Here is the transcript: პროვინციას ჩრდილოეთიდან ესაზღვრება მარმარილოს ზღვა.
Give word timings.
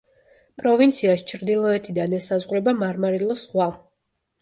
პროვინციას 0.61 1.25
ჩრდილოეთიდან 1.33 2.19
ესაზღვრება 2.23 2.77
მარმარილოს 2.83 3.49
ზღვა. 3.49 3.73